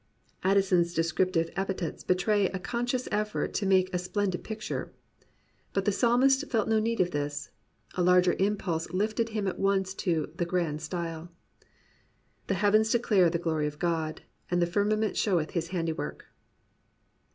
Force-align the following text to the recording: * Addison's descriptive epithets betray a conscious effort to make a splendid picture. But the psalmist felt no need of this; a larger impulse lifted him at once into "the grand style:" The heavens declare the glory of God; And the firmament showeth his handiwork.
* 0.25 0.43
Addison's 0.51 0.95
descriptive 0.95 1.51
epithets 1.55 2.03
betray 2.03 2.49
a 2.49 2.57
conscious 2.57 3.07
effort 3.11 3.53
to 3.53 3.67
make 3.67 3.93
a 3.93 3.99
splendid 3.99 4.43
picture. 4.43 4.91
But 5.73 5.85
the 5.85 5.91
psalmist 5.91 6.49
felt 6.49 6.67
no 6.67 6.79
need 6.79 6.99
of 6.99 7.11
this; 7.11 7.51
a 7.93 8.01
larger 8.01 8.33
impulse 8.39 8.89
lifted 8.89 9.29
him 9.29 9.45
at 9.47 9.59
once 9.59 9.91
into 9.93 10.31
"the 10.35 10.45
grand 10.45 10.81
style:" 10.81 11.29
The 12.47 12.55
heavens 12.55 12.89
declare 12.91 13.29
the 13.29 13.37
glory 13.37 13.67
of 13.67 13.77
God; 13.77 14.23
And 14.49 14.59
the 14.59 14.65
firmament 14.65 15.17
showeth 15.17 15.51
his 15.51 15.67
handiwork. 15.67 16.25